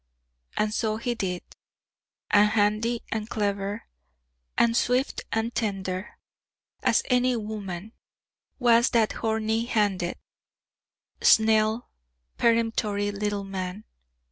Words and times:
And 0.57 0.73
so 0.73 0.97
he 0.97 1.13
did; 1.13 1.43
and 2.31 2.49
handy 2.49 3.03
and 3.11 3.29
clever, 3.29 3.83
and 4.57 4.75
swift 4.75 5.21
and 5.31 5.53
tender 5.53 6.17
as 6.81 7.03
any 7.11 7.35
woman, 7.35 7.93
was 8.57 8.89
that 8.89 9.11
horny 9.11 9.65
handed, 9.65 10.17
snell, 11.21 11.91
peremptory 12.39 13.11
little 13.11 13.43
man. 13.43 13.83